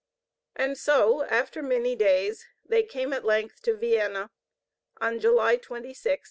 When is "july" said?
5.19-5.57